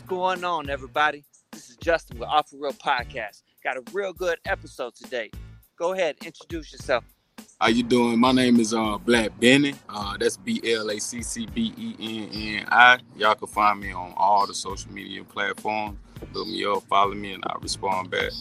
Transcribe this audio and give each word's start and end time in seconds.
What's 0.00 0.08
going 0.08 0.44
on, 0.44 0.70
everybody? 0.70 1.24
This 1.52 1.68
is 1.68 1.76
Justin 1.76 2.18
with 2.20 2.28
Off 2.30 2.48
the 2.48 2.56
Real 2.56 2.72
Podcast. 2.72 3.42
Got 3.62 3.76
a 3.76 3.82
real 3.92 4.14
good 4.14 4.38
episode 4.46 4.94
today. 4.94 5.30
Go 5.76 5.92
ahead, 5.92 6.16
introduce 6.24 6.72
yourself. 6.72 7.04
How 7.60 7.68
you 7.68 7.82
doing? 7.82 8.18
My 8.18 8.32
name 8.32 8.58
is 8.60 8.72
uh, 8.72 8.96
Black 8.96 9.38
Benny. 9.38 9.74
Uh, 9.90 10.16
that's 10.18 10.38
B 10.38 10.58
L 10.64 10.90
A 10.90 10.98
C 10.98 11.20
C 11.20 11.44
B 11.44 11.74
E 11.76 11.94
N 12.00 12.60
N 12.60 12.66
I. 12.70 12.98
Y'all 13.14 13.34
can 13.34 13.46
find 13.48 13.78
me 13.78 13.92
on 13.92 14.14
all 14.16 14.46
the 14.46 14.54
social 14.54 14.90
media 14.90 15.22
platforms. 15.22 15.98
Look 16.32 16.48
me 16.48 16.64
up, 16.64 16.82
follow 16.84 17.12
me, 17.14 17.34
and 17.34 17.44
I 17.46 17.56
respond 17.60 18.10
back. 18.10 18.32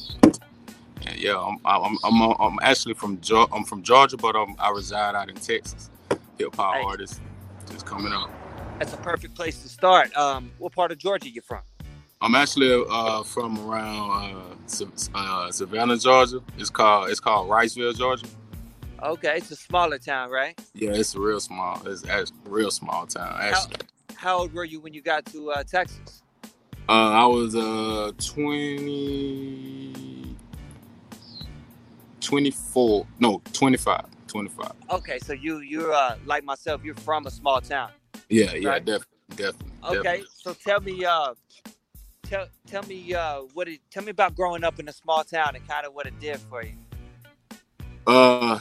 And 1.08 1.18
yeah, 1.18 1.38
I'm 1.38 1.58
I'm 1.66 1.98
I'm, 2.06 2.22
I'm 2.40 2.60
actually 2.62 2.94
from 2.94 3.20
Georgia. 3.20 3.54
I'm 3.54 3.66
from 3.66 3.84
Georgia, 3.84 4.16
but 4.16 4.38
um, 4.38 4.56
I 4.60 4.70
reside 4.72 5.14
out 5.14 5.28
in 5.30 5.36
Texas. 5.36 5.90
Hip 6.38 6.56
hop 6.56 6.76
Hey. 6.76 6.84
artist, 6.84 7.20
just 7.70 7.86
coming 7.86 8.14
up. 8.14 8.32
That's 8.80 8.94
a 8.94 8.98
perfect 8.98 9.36
place 9.36 9.62
to 9.64 9.70
start. 9.70 10.16
Um, 10.16 10.52
what 10.58 10.72
part 10.72 10.94
of 10.94 10.98
Georgia 10.98 11.30
you 11.30 11.42
from? 11.42 11.60
I'm 12.22 12.34
actually 12.34 12.82
uh, 12.90 13.24
from 13.24 13.60
around 13.70 14.58
uh, 14.74 14.86
uh, 15.16 15.52
Savannah, 15.52 15.98
Georgia. 15.98 16.42
It's 16.58 16.70
called 16.70 17.10
it's 17.10 17.20
called 17.20 17.50
Riceville, 17.50 17.98
Georgia. 17.98 18.26
Okay, 19.04 19.36
it's 19.36 19.52
a 19.52 19.58
smaller 19.58 19.98
town, 19.98 20.30
right? 20.30 20.58
Yeah, 20.74 20.92
it's 20.92 21.14
a 21.14 21.20
real 21.20 21.42
small. 21.42 21.86
It's 21.88 22.08
actually 22.08 22.38
real 22.46 22.72
small 22.72 23.06
town. 23.06 23.34
How, 23.34 23.50
Actually, 23.50 23.76
how 24.16 24.38
old 24.40 24.54
were 24.54 24.64
you 24.64 24.80
when 24.80 24.94
you 24.94 25.02
got 25.02 25.26
to 25.28 25.52
uh, 25.52 25.64
Texas? 25.64 26.24
uh, 26.88 26.92
I 26.92 27.26
was 27.26 27.56
uh 27.56 28.12
20, 28.18 30.36
24, 32.22 33.08
no 33.20 33.42
25, 33.52 34.06
25. 34.28 34.72
Okay, 34.92 35.20
so 35.20 35.34
you 35.34 35.60
you're 35.60 35.92
uh, 35.92 36.16
like 36.26 36.46
myself. 36.46 36.82
You're 36.84 36.96
from 36.96 37.28
a 37.28 37.32
small 37.32 37.60
town. 37.60 37.90
Yeah, 38.30 38.54
yeah, 38.54 38.70
Right. 38.70 38.86
definitely, 38.86 39.08
definitely. 39.36 39.72
Okay, 39.84 39.96
definitely. 40.04 40.26
so 40.36 40.54
tell 40.54 40.80
me, 40.82 41.04
uh, 41.06 41.34
tell 42.24 42.48
tell 42.68 42.84
me 42.84 43.14
uh, 43.14 43.42
what 43.54 43.68
it 43.68 43.80
tell 43.92 44.04
me 44.04 44.12
about 44.12 44.36
growing 44.36 44.64
up 44.64 44.80
in 44.80 44.88
a 44.88 44.94
small 44.94 45.24
town 45.24 45.56
and 45.56 45.68
kind 45.68 45.86
of 45.86 45.94
what 45.94 46.06
it 46.06 46.20
did 46.20 46.38
for 46.40 46.64
you. 46.64 46.74
Uh, 48.08 48.60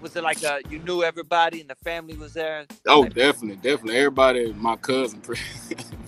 Was 0.00 0.16
it 0.16 0.22
like 0.22 0.42
uh, 0.44 0.58
you 0.70 0.78
knew 0.80 1.02
everybody 1.02 1.60
and 1.60 1.68
the 1.68 1.74
family 1.76 2.16
was 2.16 2.32
there? 2.34 2.64
oh, 2.86 3.00
Like- 3.00 3.14
definitely, 3.14 3.56
definitely. 3.56 3.96
Everybody, 3.98 4.52
my 4.54 4.76
cousin, 4.76 5.20
pretty, 5.22 5.42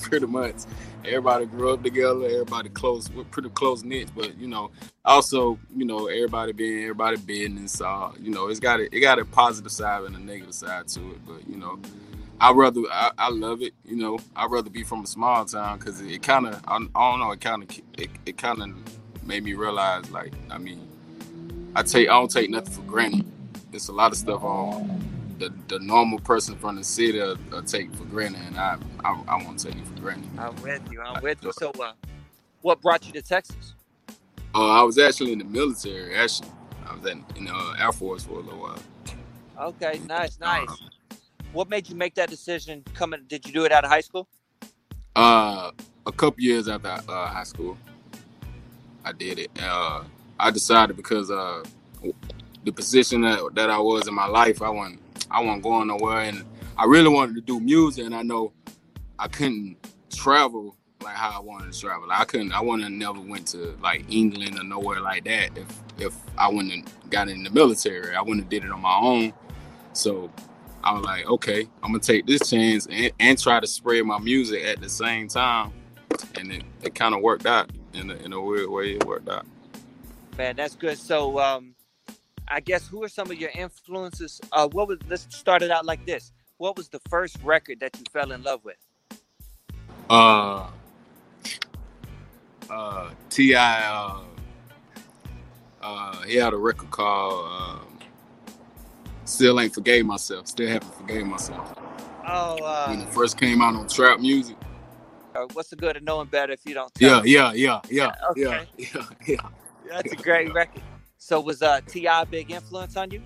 pretty 0.00 0.26
much. 0.26 0.54
Everybody 1.04 1.47
grew 1.47 1.72
up 1.74 1.82
together. 1.82 2.24
Everybody 2.24 2.68
close, 2.70 3.10
we're 3.10 3.24
pretty 3.24 3.48
close 3.50 3.82
knit. 3.82 4.08
But 4.14 4.38
you 4.38 4.47
know, 4.48 4.70
also, 5.04 5.58
you 5.76 5.84
know, 5.84 6.06
everybody 6.06 6.52
being 6.52 6.82
everybody 6.84 7.16
business. 7.16 7.80
Uh, 7.80 8.12
you 8.20 8.30
know, 8.30 8.48
it's 8.48 8.60
got 8.60 8.80
a, 8.80 8.84
it 8.94 9.00
got 9.00 9.18
a 9.18 9.24
positive 9.24 9.72
side 9.72 10.04
and 10.04 10.14
a 10.16 10.18
negative 10.20 10.54
side 10.54 10.88
to 10.88 11.00
it. 11.10 11.26
But 11.26 11.47
you 11.48 11.56
know, 11.56 11.78
I 12.42 12.50
rather 12.50 12.80
I, 12.91 13.12
I 13.16 13.30
love 13.30 13.62
it. 13.62 13.72
You 13.84 13.97
know, 13.97 14.19
I'd 14.34 14.50
rather 14.50 14.69
be 14.69 14.82
from 14.82 15.04
a 15.04 15.06
small 15.06 15.44
town 15.44 15.78
because 15.78 16.00
it, 16.00 16.10
it 16.10 16.22
kind 16.25 16.48
of 16.48 16.60
I, 16.66 16.75
I 16.75 17.10
don't 17.10 17.20
know. 17.20 17.30
It 17.30 17.41
kind 17.41 17.62
of 17.62 17.70
it, 17.97 18.10
it 18.26 18.36
kind 18.36 18.60
of 18.60 19.25
made 19.25 19.44
me 19.44 19.54
realize 19.54 20.10
like 20.10 20.32
I 20.50 20.58
mean, 20.58 20.88
I 21.76 21.84
take 21.84 22.08
I 22.08 22.14
don't 22.14 22.30
take 22.30 22.50
nothing 22.50 22.72
for 22.72 22.82
granted. 22.82 23.25
It's 23.72 23.86
a 23.86 23.92
lot 23.92 24.10
of 24.10 24.19
stuff 24.19 24.42
on 24.42 25.00
the, 25.38 25.54
the 25.69 25.78
normal 25.78 26.19
person 26.19 26.56
from 26.56 26.76
the 26.76 26.84
city 26.84 27.20
will, 27.20 27.38
will 27.53 27.62
take 27.62 27.94
for 27.94 28.04
granted, 28.06 28.42
and 28.48 28.59
I 28.59 28.76
I, 29.04 29.22
I 29.28 29.36
won't 29.36 29.60
take 29.60 29.76
it 29.76 29.86
for 29.86 30.00
granted. 30.00 30.28
I'm 30.36 30.60
with 30.62 30.82
you. 30.91 31.00
I'm 31.00 31.22
with 31.22 31.44
you. 31.44 31.53
So, 31.53 31.70
uh, 31.80 31.92
what 32.60 32.80
brought 32.82 33.06
you 33.06 33.12
to 33.12 33.22
Texas? 33.22 33.74
Uh, 34.53 34.80
I 34.80 34.82
was 34.82 34.98
actually 34.98 35.32
in 35.32 35.38
the 35.38 35.44
military. 35.44 36.16
Actually, 36.16 36.50
I 36.86 36.94
was 36.97 37.06
in, 37.06 37.24
in 37.36 37.48
uh, 37.48 37.74
Air 37.78 37.92
Force 37.92 38.24
for 38.24 38.32
a 38.32 38.41
little 38.41 38.60
while. 38.60 38.82
Okay, 39.60 40.00
nice, 40.09 40.41
nice. 40.41 40.69
What 41.52 41.68
made 41.68 41.88
you 41.88 41.94
make 41.94 42.14
that 42.14 42.30
decision? 42.30 42.82
Coming? 42.94 43.24
Did 43.26 43.46
you 43.46 43.52
do 43.52 43.64
it 43.64 43.72
out 43.72 43.84
of 43.84 43.90
high 43.90 44.00
school? 44.00 44.26
Uh, 45.14 45.70
a 46.06 46.12
couple 46.12 46.42
years 46.42 46.66
after 46.66 46.88
uh, 46.88 47.26
high 47.26 47.44
school, 47.44 47.76
I 49.04 49.12
did 49.12 49.38
it. 49.38 49.50
Uh, 49.60 50.04
I 50.41 50.50
decided 50.50 50.96
because 50.96 51.30
uh, 51.30 51.62
the 52.64 52.72
position 52.72 53.20
that, 53.22 53.54
that 53.54 53.68
I 53.68 53.78
was 53.78 54.08
in 54.08 54.14
my 54.14 54.26
life, 54.26 54.62
I 54.62 54.70
wasn't 54.70 55.00
I 55.30 55.42
wasn't 55.42 55.62
going 55.62 55.88
nowhere, 55.88 56.20
and 56.20 56.44
I 56.78 56.86
really 56.86 57.08
wanted 57.08 57.34
to 57.34 57.42
do 57.42 57.60
music, 57.60 58.06
and 58.06 58.14
I 58.14 58.22
know 58.22 58.52
I 59.18 59.28
couldn't 59.28 59.76
travel 60.10 60.76
like 61.02 61.16
how 61.16 61.36
I 61.36 61.41
wanted 61.41 61.72
to 61.72 61.78
travel. 61.78 62.08
I 62.10 62.24
couldn't. 62.24 62.52
I 62.52 62.60
wouldn't 62.60 62.84
have 62.84 62.92
never 62.92 63.20
went 63.20 63.46
to 63.48 63.76
like 63.82 64.10
England 64.10 64.58
or 64.58 64.64
nowhere 64.64 65.00
like 65.00 65.24
that 65.24 65.50
if 65.56 65.66
if 65.98 66.14
I 66.38 66.48
wouldn't 66.48 66.88
have 66.88 67.10
got 67.10 67.28
in 67.28 67.42
the 67.44 67.50
military. 67.50 68.14
I 68.16 68.22
wouldn't 68.22 68.41
have 68.41 68.48
did 68.48 68.64
it 68.64 68.70
on 68.70 68.80
my 68.80 68.96
own. 68.96 69.34
So 69.92 70.30
I 70.84 70.93
was 70.93 71.04
like, 71.04 71.26
okay, 71.26 71.69
I'm 71.82 71.93
gonna 71.93 72.00
take 72.00 72.26
this 72.26 72.50
chance 72.50 72.87
and, 72.91 73.12
and 73.20 73.38
try 73.38 73.60
to 73.60 73.66
spread 73.66 74.04
my 74.04 74.19
music 74.19 74.65
at 74.65 74.81
the 74.81 74.88
same 74.88 75.28
time, 75.28 75.72
and 76.38 76.53
it, 76.53 76.65
it 76.82 76.94
kind 76.94 77.15
of 77.15 77.20
worked 77.20 77.47
out 77.47 77.70
in 77.94 78.10
a, 78.10 78.15
in 78.15 78.32
a 78.32 78.41
weird 78.41 78.69
way. 78.69 78.92
It 78.92 79.04
worked 79.04 79.28
out. 79.28 79.47
Man, 80.37 80.56
that's 80.56 80.75
good. 80.75 80.98
So, 80.98 81.38
um, 81.38 81.75
I 82.48 82.60
guess 82.60 82.88
who 82.88 83.03
are 83.04 83.09
some 83.09 83.31
of 83.31 83.38
your 83.38 83.50
influences? 83.54 84.41
Uh, 84.50 84.69
what 84.69 84.88
was? 84.88 84.98
Let's 85.09 85.26
start 85.31 85.62
it 85.62 85.71
out 85.71 85.84
like 85.84 86.04
this. 86.04 86.32
What 86.59 86.76
was 86.76 86.88
the 86.88 87.00
first 87.09 87.37
record 87.42 87.81
that 87.81 87.97
you 87.97 88.04
fell 88.12 88.32
in 88.32 88.42
love 88.42 88.65
with? 88.65 88.76
Uh, 90.10 90.66
uh, 92.71 93.10
T.I., 93.31 93.84
uh, 93.84 94.21
uh, 95.82 96.22
he 96.22 96.37
had 96.37 96.53
a 96.53 96.56
record 96.56 96.91
called 96.91 97.47
um, 97.50 97.91
"Still 99.32 99.60
Ain't 99.60 99.75
Forgave 99.75 100.04
Myself." 100.06 100.47
Still 100.48 100.69
haven't 100.69 100.94
forgave 100.94 101.26
myself. 101.26 101.75
Oh, 102.26 102.56
when 102.88 103.00
uh, 103.00 103.03
it 103.03 103.09
first 103.12 103.38
came 103.38 103.60
out 103.60 103.75
on 103.75 103.88
Trap 103.88 104.20
Muzik. 104.20 104.56
uh, 105.34 105.47
what's 105.53 105.70
the 105.70 105.76
good 105.76 105.97
of 105.97 106.03
knowing 106.03 106.28
better 106.28 106.53
if 106.53 106.60
you 106.65 106.75
don't? 106.75 106.93
Yeah, 107.00 107.22
yeah, 107.25 107.53
yeah, 107.54 107.81
yeah, 107.91 108.12
yeah, 108.37 108.56
Okay. 108.56 108.69
yeah, 108.76 109.03
yeah. 109.26 109.37
That's 109.88 110.12
a 110.12 110.16
great 110.16 110.53
record. 110.53 110.82
So, 111.19 111.41
was 111.41 111.62
uh, 111.62 111.81
T.I. 111.87 112.22
a 112.22 112.26
big 112.26 112.50
influence 112.50 112.97
on 112.97 113.10
you? 113.10 113.22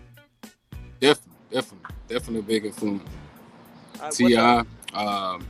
Definitely, 1.00 1.32
definitely, 1.50 1.94
definitely 2.08 2.38
a 2.40 2.42
big 2.42 2.64
influence. 2.66 3.02
Uh, 4.00 4.10
T.I., 4.10 4.64
um, 4.94 5.46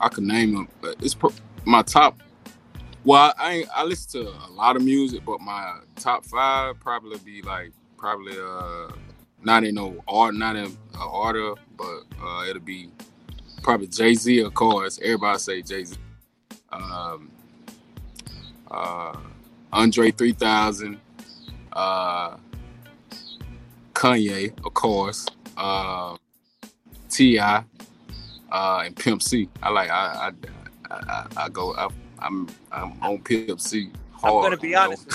I 0.00 0.08
could 0.08 0.24
name 0.24 0.54
them, 0.54 0.68
but 0.80 0.96
it's 1.00 1.14
pro- 1.14 1.32
my 1.64 1.82
top. 1.82 2.20
Well, 3.04 3.32
I 3.36 3.64
I 3.74 3.84
listen 3.84 4.22
to 4.24 4.30
a 4.30 4.50
lot 4.50 4.76
of 4.76 4.82
music, 4.82 5.24
but 5.24 5.40
my 5.40 5.78
top 5.96 6.24
five 6.24 6.78
probably 6.80 7.18
be 7.18 7.42
like 7.42 7.72
probably 8.02 8.36
uh 8.36 8.88
not 9.44 9.62
in 9.62 9.76
no 9.76 10.02
art, 10.08 10.34
not 10.34 10.56
in 10.56 10.76
uh, 10.98 11.08
order, 11.08 11.54
but 11.76 12.02
uh 12.20 12.44
it'll 12.48 12.60
be 12.60 12.90
probably 13.62 13.86
Jay 13.86 14.14
Z, 14.14 14.40
of 14.40 14.52
course. 14.54 14.98
Everybody 15.00 15.38
say 15.38 15.62
Jay 15.62 15.84
Z. 15.84 15.96
Um, 16.72 17.30
uh, 18.70 19.16
Andre 19.72 20.10
3000, 20.10 20.98
uh, 21.74 22.36
Kanye, 23.92 24.52
of 24.66 24.74
course, 24.74 25.26
uh, 25.56 26.16
T.I., 27.10 27.64
uh, 28.50 28.82
and 28.84 28.96
Pimp 28.96 29.22
C. 29.22 29.48
I 29.62 29.68
like 29.70 29.90
I 29.90 30.32
I 30.90 30.94
I, 30.94 31.26
I, 31.36 31.48
go 31.50 31.74
I, 31.74 31.88
I'm 32.18 32.48
I'm 32.72 33.00
on 33.00 33.18
Pimp 33.22 33.60
C. 33.60 33.90
I'm 34.24 34.32
gonna 34.32 34.56
be 34.56 34.74
honest. 34.74 35.08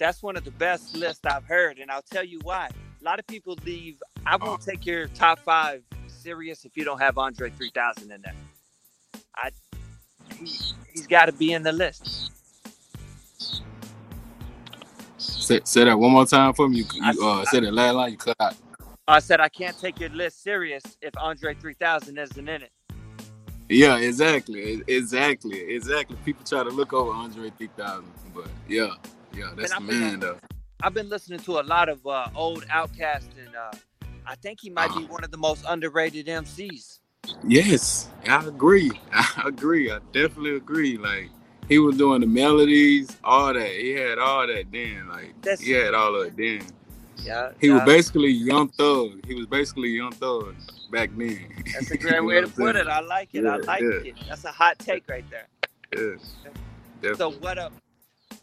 That's 0.00 0.22
one 0.22 0.34
of 0.34 0.44
the 0.44 0.50
best 0.52 0.96
lists 0.96 1.20
I've 1.26 1.44
heard, 1.44 1.78
and 1.78 1.90
I'll 1.90 2.00
tell 2.00 2.24
you 2.24 2.40
why. 2.42 2.70
A 3.00 3.04
lot 3.04 3.18
of 3.18 3.26
people 3.26 3.56
leave. 3.66 4.02
I 4.24 4.36
won't 4.36 4.62
take 4.62 4.86
your 4.86 5.08
top 5.08 5.38
five 5.40 5.82
serious 6.06 6.64
if 6.64 6.74
you 6.74 6.84
don't 6.84 7.00
have 7.00 7.18
Andre 7.18 7.50
3000 7.50 8.10
in 8.10 8.22
there. 8.22 8.34
I 9.36 9.50
he, 10.36 10.46
he's 10.90 11.06
got 11.06 11.26
to 11.26 11.32
be 11.32 11.52
in 11.52 11.62
the 11.62 11.72
list. 11.72 12.30
Say, 15.18 15.60
say 15.64 15.84
that 15.84 15.98
one 15.98 16.12
more 16.12 16.24
time 16.24 16.54
for 16.54 16.66
me. 16.66 16.78
You, 16.78 16.84
you 17.12 17.28
uh, 17.28 17.44
said 17.44 17.64
that 17.64 17.74
last 17.74 17.94
line. 17.94 18.12
You 18.12 18.16
cut 18.16 18.36
out. 18.40 18.54
I 19.06 19.18
said 19.18 19.40
I 19.40 19.50
can't 19.50 19.78
take 19.78 20.00
your 20.00 20.08
list 20.10 20.42
serious 20.42 20.82
if 21.02 21.14
Andre 21.18 21.52
3000 21.52 22.16
isn't 22.16 22.48
in 22.48 22.62
it. 22.62 22.70
Yeah, 23.68 23.98
exactly, 23.98 24.82
exactly, 24.88 25.60
exactly. 25.74 26.16
People 26.24 26.44
try 26.44 26.64
to 26.64 26.70
look 26.70 26.94
over 26.94 27.12
Andre 27.12 27.50
3000, 27.58 28.04
but 28.34 28.48
yeah, 28.66 28.94
yeah, 29.34 29.50
that's 29.56 29.74
the 29.74 29.80
Man, 29.80 30.20
though. 30.20 30.38
I've 30.82 30.94
been 30.94 31.08
listening 31.08 31.40
to 31.40 31.60
a 31.60 31.62
lot 31.62 31.88
of 31.88 32.06
uh, 32.06 32.28
old 32.34 32.64
OutKast, 32.68 33.24
and 33.44 33.54
uh, 33.54 33.70
I 34.26 34.34
think 34.36 34.60
he 34.60 34.70
might 34.70 34.88
be 34.88 35.04
Uh-huh. 35.04 35.12
one 35.12 35.24
of 35.24 35.30
the 35.30 35.36
most 35.36 35.64
underrated 35.68 36.26
MCs. 36.26 36.98
Yes, 37.46 38.08
I 38.26 38.44
agree. 38.46 38.90
I 39.12 39.42
agree. 39.46 39.90
I 39.90 39.98
definitely 40.12 40.56
agree. 40.56 40.96
Like 40.96 41.28
he 41.68 41.78
was 41.78 41.96
doing 41.96 42.22
the 42.22 42.26
melodies, 42.26 43.16
all 43.22 43.52
that. 43.52 43.70
He 43.70 43.90
had 43.92 44.18
all 44.18 44.46
that 44.46 44.64
then. 44.72 45.08
Like 45.08 45.34
That's- 45.42 45.60
he 45.60 45.72
had 45.72 45.94
all 45.94 46.14
of 46.20 46.26
it 46.28 46.36
then. 46.36 46.66
Yeah, 47.22 47.52
He 47.60 47.68
was 47.68 47.82
basically 47.82 48.30
young 48.30 48.68
thug. 48.68 49.20
He 49.26 49.34
was 49.34 49.44
basically 49.44 49.90
young 49.90 50.12
thug 50.12 50.54
back 50.90 51.10
then. 51.18 51.46
That's 51.74 51.90
a 51.90 51.94
You 51.94 51.98
great 52.00 52.14
know 52.14 52.24
way 52.24 52.40
to 52.40 52.48
put 52.48 52.76
it. 52.76 52.86
I 52.86 53.00
like 53.00 53.28
it. 53.34 53.44
I 53.44 53.56
like 53.56 53.82
yeah. 53.82 53.88
it. 54.08 54.14
That's 54.26 54.44
a 54.46 54.50
hot 54.50 54.78
take 54.78 55.06
right 55.06 55.24
there. 55.28 55.46
Yeah, 57.02 57.12
So 57.14 57.32
what 57.32 57.58
up? 57.58 57.74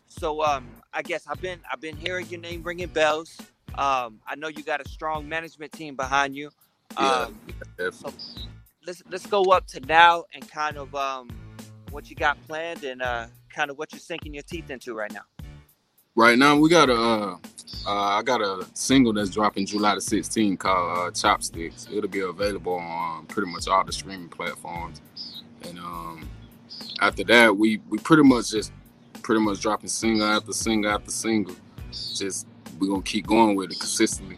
So 0.08 0.44
um, 0.44 0.68
I 0.98 1.04
guess 1.04 1.28
I've 1.28 1.42
been 1.42 1.62
I've 1.72 1.82
been 1.82 1.98
hearing 1.98 2.28
your 2.30 2.42
name 2.42 2.64
ringing 2.64 2.90
bells. 2.90 3.38
Um, 3.76 4.22
I 4.28 4.36
know 4.38 4.50
you 4.50 4.64
got 4.64 4.82
a 4.82 4.90
strong 4.90 5.30
management 5.30 5.72
team 5.74 5.96
behind 5.96 6.36
you. 6.36 6.52
Yeah, 7.00 7.28
Um, 7.28 7.40
definitely. 7.78 8.20
let's 8.88 9.04
let's 9.10 9.28
go 9.28 9.44
up 9.52 9.68
to 9.68 9.82
now 9.82 10.26
and 10.34 10.50
kind 10.50 10.78
of 10.78 10.96
um, 10.96 11.30
what 11.92 12.10
you 12.10 12.18
got 12.18 12.42
planned 12.48 12.84
and 12.84 13.04
uh, 13.04 13.28
kind 13.54 13.72
of 13.72 13.78
what 13.78 13.94
you're 13.94 14.02
sinking 14.02 14.34
your 14.34 14.44
teeth 14.44 14.72
into 14.72 14.96
right 14.96 15.14
now. 15.14 15.22
Right 16.16 16.38
now 16.38 16.58
we 16.58 16.70
got 16.70 16.90
a 16.90 16.96
uh, 16.96 17.38
uh, 17.88 17.92
I 18.20 18.24
got 18.24 18.42
a 18.42 18.68
single 18.76 19.14
that's 19.14 19.30
dropping 19.32 19.66
July 19.68 19.96
the 19.96 20.02
16th 20.02 20.60
called 20.60 20.98
uh, 20.98 21.12
Chopsticks. 21.12 21.88
It'll 21.92 22.10
be 22.10 22.22
available 22.22 22.76
on 22.76 23.28
pretty 23.28 23.52
much 23.52 23.68
all 23.68 23.84
the 23.86 23.94
streaming 23.94 24.30
platforms. 24.30 25.02
And 25.64 25.80
um, 25.80 26.30
after 27.02 27.24
that, 27.26 27.58
we 27.58 27.82
we 27.90 28.00
pretty 28.00 28.24
much 28.24 28.52
just 28.52 28.74
pretty 29.28 29.42
much 29.42 29.60
dropping 29.60 29.90
single 29.90 30.26
after 30.26 30.54
single 30.54 30.90
after 30.90 31.12
single. 31.12 31.54
Just 31.92 32.48
we're 32.80 32.88
gonna 32.88 33.02
keep 33.02 33.28
going 33.28 33.58
with 33.58 33.72
it 33.72 33.78
consistently. 33.78 34.38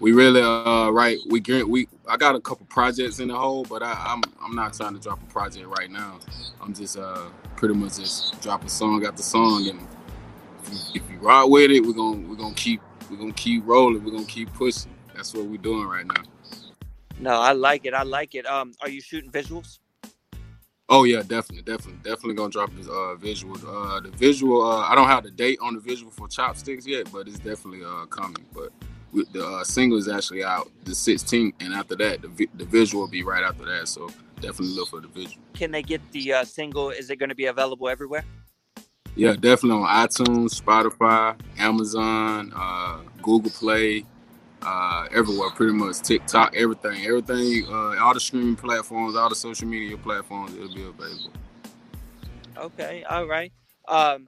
We 0.00 0.12
really 0.12 0.40
uh 0.40 0.88
right 0.88 1.18
we 1.28 1.40
get 1.40 1.68
we 1.68 1.88
I 2.08 2.16
got 2.16 2.34
a 2.34 2.40
couple 2.40 2.64
projects 2.64 3.18
in 3.18 3.28
the 3.28 3.36
hole, 3.36 3.66
but 3.66 3.82
I, 3.82 3.92
I'm 3.92 4.22
I'm 4.42 4.56
not 4.56 4.72
trying 4.72 4.94
to 4.94 4.98
drop 4.98 5.22
a 5.22 5.26
project 5.26 5.66
right 5.66 5.90
now. 5.90 6.20
I'm 6.58 6.72
just 6.72 6.96
uh 6.96 7.26
pretty 7.54 7.74
much 7.74 7.98
just 7.98 8.40
dropping 8.40 8.70
song 8.70 9.04
after 9.04 9.22
song 9.22 9.68
and 9.68 9.86
if 10.94 11.02
you, 11.10 11.18
rock 11.18 11.50
with 11.50 11.70
it, 11.70 11.80
we're 11.80 11.92
gonna 11.92 12.26
we're 12.26 12.36
gonna 12.36 12.54
keep 12.54 12.80
we're 13.10 13.18
gonna 13.18 13.34
keep 13.34 13.62
rolling. 13.66 14.02
We're 14.02 14.12
gonna 14.12 14.24
keep 14.24 14.50
pushing. 14.54 14.90
That's 15.14 15.34
what 15.34 15.44
we're 15.44 15.58
doing 15.58 15.86
right 15.86 16.06
now. 16.06 16.22
No, 17.18 17.32
I 17.38 17.52
like 17.52 17.84
it. 17.84 17.92
I 17.92 18.04
like 18.04 18.34
it. 18.34 18.46
Um, 18.46 18.72
are 18.80 18.88
you 18.88 19.02
shooting 19.02 19.30
visuals? 19.30 19.80
Oh 20.92 21.04
yeah, 21.04 21.22
definitely, 21.22 21.62
definitely, 21.62 22.00
definitely 22.02 22.34
gonna 22.34 22.50
drop 22.50 22.74
this 22.74 22.88
uh 22.88 23.14
visual. 23.14 23.54
Uh, 23.56 24.00
the 24.00 24.10
visual. 24.10 24.60
Uh, 24.60 24.80
I 24.80 24.96
don't 24.96 25.06
have 25.06 25.22
the 25.22 25.30
date 25.30 25.60
on 25.62 25.74
the 25.74 25.80
visual 25.80 26.10
for 26.10 26.26
Chopsticks 26.26 26.84
yet, 26.84 27.10
but 27.12 27.28
it's 27.28 27.38
definitely 27.38 27.84
uh 27.84 28.06
coming. 28.06 28.44
But 28.52 28.72
the 29.32 29.46
uh, 29.46 29.64
single 29.64 29.98
is 29.98 30.08
actually 30.08 30.44
out 30.44 30.70
the 30.84 30.92
16th, 30.92 31.54
and 31.60 31.74
after 31.74 31.96
that, 31.96 32.22
the 32.22 32.28
vi- 32.28 32.48
the 32.54 32.64
visual 32.64 33.02
will 33.02 33.10
be 33.10 33.22
right 33.22 33.44
after 33.44 33.64
that. 33.66 33.86
So 33.86 34.08
definitely 34.36 34.74
look 34.74 34.88
for 34.88 35.00
the 35.00 35.08
visual. 35.08 35.42
Can 35.54 35.70
they 35.70 35.82
get 35.82 36.00
the 36.10 36.32
uh, 36.32 36.44
single? 36.44 36.90
Is 36.90 37.08
it 37.08 37.16
going 37.20 37.28
to 37.28 37.34
be 37.36 37.46
available 37.46 37.88
everywhere? 37.88 38.24
Yeah, 39.16 39.32
definitely 39.34 39.82
on 39.82 40.08
iTunes, 40.08 40.60
Spotify, 40.60 41.38
Amazon, 41.58 42.52
uh, 42.54 43.00
Google 43.22 43.50
Play, 43.50 44.04
uh, 44.62 45.06
everywhere, 45.12 45.50
pretty 45.50 45.72
much 45.72 46.00
TikTok, 46.00 46.54
everything, 46.54 47.04
everything, 47.04 47.66
uh, 47.68 47.96
all 48.02 48.14
the 48.14 48.20
streaming 48.20 48.56
platforms, 48.56 49.16
all 49.16 49.28
the 49.28 49.34
social 49.34 49.66
media 49.66 49.96
platforms, 49.96 50.54
it'll 50.54 50.74
be 50.74 50.82
available. 50.82 51.32
Okay, 52.56 53.04
all 53.08 53.26
right. 53.26 53.52
Um, 53.88 54.26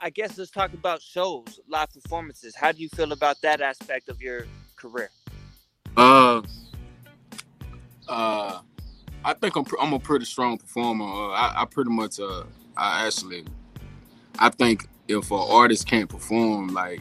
I 0.00 0.10
guess 0.10 0.38
let's 0.38 0.50
talk 0.50 0.72
about 0.74 1.02
shows, 1.02 1.60
live 1.68 1.92
performances. 1.92 2.54
How 2.54 2.72
do 2.72 2.82
you 2.82 2.88
feel 2.90 3.12
about 3.12 3.40
that 3.42 3.60
aspect 3.60 4.08
of 4.08 4.20
your 4.20 4.46
career? 4.76 5.10
Uh, 5.96 6.42
uh, 8.08 8.60
I 9.24 9.34
think 9.34 9.56
I'm 9.56 9.64
pr- 9.64 9.80
I'm 9.80 9.92
a 9.92 9.98
pretty 9.98 10.26
strong 10.26 10.58
performer. 10.58 11.04
Uh, 11.04 11.30
I, 11.30 11.62
I 11.62 11.64
pretty 11.64 11.90
much 11.90 12.20
uh, 12.20 12.44
I 12.76 13.06
actually, 13.06 13.44
I 14.38 14.50
think 14.50 14.88
if 15.08 15.30
an 15.30 15.38
artist 15.40 15.86
can't 15.86 16.08
perform, 16.08 16.68
like, 16.68 17.00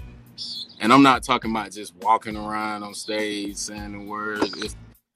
and 0.83 0.91
I'm 0.91 1.01
not 1.01 1.23
talking 1.23 1.49
about 1.49 1.71
just 1.71 1.95
walking 1.95 2.35
around 2.35 2.83
on 2.83 2.93
stage 2.93 3.55
saying 3.55 3.93
the 3.93 4.05
words. 4.05 4.53
If 4.61 4.75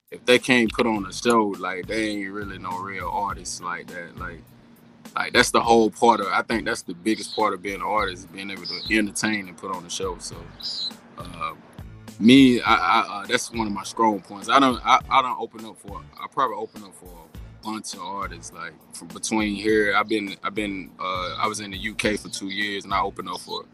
if 0.09 0.25
they 0.25 0.39
can't 0.39 0.71
put 0.71 0.87
on 0.87 1.05
a 1.05 1.11
show, 1.11 1.53
like 1.59 1.87
they 1.87 2.07
ain't 2.11 2.31
really 2.31 2.57
no 2.57 2.79
real 2.79 3.09
artists 3.09 3.59
like 3.61 3.87
that. 3.87 4.17
Like, 4.17 4.41
like 5.13 5.33
that's 5.33 5.51
the 5.51 5.59
whole 5.59 5.91
part 5.91 6.21
of. 6.21 6.27
I 6.27 6.41
think 6.41 6.63
that's 6.63 6.83
the 6.83 6.93
biggest 6.93 7.35
part 7.35 7.53
of 7.53 7.61
being 7.61 7.75
an 7.75 7.81
artist, 7.81 8.31
being 8.31 8.49
able 8.49 8.65
to 8.65 8.97
entertain 8.97 9.49
and 9.49 9.57
put 9.57 9.75
on 9.75 9.85
a 9.85 9.89
show. 9.89 10.17
So. 10.19 10.37
Uh, 11.17 11.53
me, 12.19 12.61
I, 12.61 12.73
I 12.73 12.99
uh, 12.99 13.25
that's 13.27 13.51
one 13.51 13.67
of 13.67 13.73
my 13.73 13.83
strong 13.83 14.21
points. 14.21 14.49
I 14.49 14.59
don't, 14.59 14.83
I, 14.85 14.99
I 15.09 15.21
don't 15.21 15.39
open 15.39 15.65
up 15.65 15.77
for. 15.77 16.01
I 16.19 16.27
probably 16.31 16.57
open 16.57 16.83
up 16.83 16.95
for 16.95 17.05
a 17.05 17.63
bunch 17.63 17.93
of 17.93 17.99
artists. 17.99 18.53
Like 18.53 18.73
from 18.93 19.09
between 19.09 19.55
here, 19.55 19.93
I've 19.95 20.07
been, 20.07 20.35
I've 20.43 20.55
been, 20.55 20.91
uh, 20.99 21.35
I 21.37 21.47
was 21.47 21.59
in 21.59 21.71
the 21.71 21.89
UK 21.89 22.17
for 22.19 22.29
two 22.29 22.47
years, 22.47 22.85
and 22.85 22.93
I 22.93 23.01
opened 23.01 23.29
up 23.29 23.41
for 23.41 23.65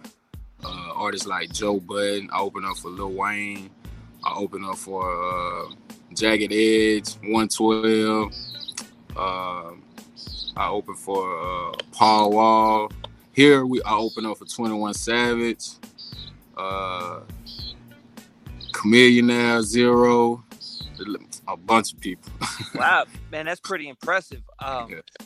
uh, 0.65 0.91
artists 0.95 1.27
like 1.27 1.51
Joe 1.51 1.79
Budden. 1.79 2.29
I 2.31 2.39
open 2.39 2.65
up 2.65 2.77
for 2.77 2.89
Lil 2.89 3.11
Wayne. 3.13 3.69
I 4.23 4.33
open 4.35 4.63
up 4.63 4.77
for 4.77 5.03
uh, 5.65 5.71
Jagged 6.13 6.51
Edge, 6.53 7.13
One 7.23 7.47
Twelve. 7.49 8.33
Uh, 9.15 9.71
I 10.55 10.67
open 10.69 10.95
for 10.95 11.39
uh, 11.39 11.73
Paul 11.91 12.31
Wall. 12.31 12.91
Here 13.33 13.65
we, 13.65 13.81
I 13.83 13.95
opened 13.95 14.27
up 14.27 14.37
for 14.37 14.45
Twenty 14.45 14.75
One 14.75 14.93
Savage. 14.93 15.69
Uh, 16.55 17.21
Chamillionaire, 18.73 19.61
Z-Ro, 19.61 20.43
a 21.47 21.57
bunch 21.57 21.93
of 21.93 21.99
people. 21.99 22.31
Wow, 22.75 23.05
man, 23.31 23.45
that's 23.45 23.59
pretty 23.59 23.87
impressive. 23.87 24.41
Um, 24.59 24.89
Yeah. 24.89 25.25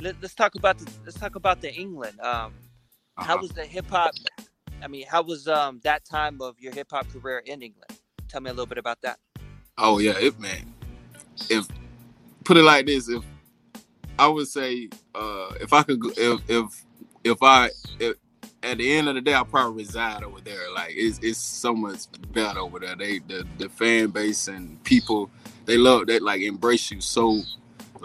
Let, 0.00 0.22
us 0.22 0.34
talk 0.34 0.54
about 0.54 0.78
the 0.78 0.90
let's 1.04 1.18
talk 1.18 1.34
about 1.36 1.60
the 1.60 1.72
England. 1.72 2.18
Um, 2.20 2.52
how 3.16 3.34
Uh-huh. 3.34 3.38
was 3.42 3.50
the 3.52 3.64
hip 3.64 3.86
hop? 3.88 4.14
I 4.82 4.88
mean, 4.88 5.06
how 5.08 5.22
was 5.22 5.48
um 5.48 5.80
that 5.84 6.04
time 6.04 6.40
of 6.40 6.58
your 6.60 6.72
hip 6.72 6.88
hop 6.90 7.08
career 7.08 7.38
in 7.38 7.62
England? 7.62 7.90
Tell 8.28 8.40
me 8.40 8.50
a 8.50 8.52
little 8.52 8.66
bit 8.66 8.78
about 8.78 9.00
that. 9.02 9.18
Oh 9.78 9.98
yeah, 9.98 10.14
if 10.18 10.38
man, 10.38 10.72
if 11.48 11.66
put 12.44 12.56
it 12.56 12.62
like 12.62 12.86
this, 12.86 13.08
if 13.08 13.22
I 14.18 14.28
would 14.28 14.48
say, 14.48 14.88
uh, 15.14 15.52
if 15.60 15.72
I 15.72 15.82
could, 15.82 16.00
go- 16.00 16.12
if 16.16 16.40
if 16.48 16.84
if 17.24 17.42
I, 17.42 17.70
if, 17.98 18.16
at 18.62 18.78
the 18.78 18.92
end 18.92 19.08
of 19.08 19.14
the 19.14 19.20
day, 19.20 19.34
I 19.34 19.44
probably 19.44 19.82
reside 19.84 20.22
over 20.22 20.40
there. 20.40 20.70
Like 20.74 20.92
it's 20.94 21.18
it's 21.22 21.38
so 21.38 21.74
much 21.74 22.00
better 22.32 22.60
over 22.60 22.78
there. 22.78 22.96
They 22.96 23.18
the 23.20 23.46
the 23.58 23.68
fan 23.68 24.08
base 24.08 24.48
and 24.48 24.82
people, 24.84 25.30
they 25.64 25.76
love 25.76 26.06
that 26.08 26.22
like 26.22 26.42
embrace 26.42 26.90
you 26.90 27.00
so 27.00 27.42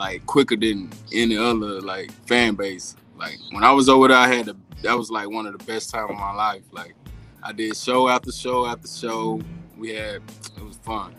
like 0.01 0.25
quicker 0.25 0.55
than 0.55 0.89
any 1.13 1.37
other 1.37 1.79
like 1.79 2.11
fan 2.25 2.55
base. 2.55 2.95
Like 3.19 3.37
when 3.51 3.63
I 3.63 3.71
was 3.71 3.87
over 3.87 4.07
there, 4.07 4.17
I 4.17 4.27
had 4.27 4.47
the 4.47 4.57
that 4.81 4.97
was 4.97 5.11
like 5.11 5.29
one 5.29 5.45
of 5.45 5.55
the 5.55 5.63
best 5.63 5.91
time 5.91 6.09
of 6.09 6.15
my 6.15 6.33
life. 6.33 6.63
Like 6.71 6.95
I 7.43 7.51
did 7.51 7.77
show 7.77 8.09
after 8.09 8.31
show 8.31 8.65
after 8.65 8.87
show. 8.87 9.39
We 9.77 9.93
had 9.93 10.23
it 10.57 10.63
was 10.63 10.77
fun. 10.77 11.13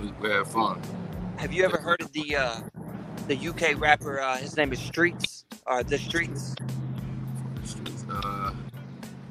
We, 0.00 0.12
we 0.20 0.30
had 0.30 0.46
fun. 0.46 0.80
Have 1.38 1.52
you 1.52 1.64
ever 1.64 1.78
heard 1.78 2.00
of 2.00 2.12
the 2.12 2.36
uh, 2.36 2.60
the 3.26 3.36
UK 3.36 3.80
rapper? 3.80 4.20
Uh, 4.20 4.36
his 4.36 4.56
name 4.56 4.72
is 4.72 4.78
Streets 4.78 5.44
or 5.66 5.82
the 5.82 5.98
Streets. 5.98 6.54
Uh, 8.08 8.54